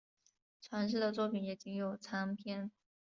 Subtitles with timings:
[0.63, 2.71] 传世的作品也仅有残篇。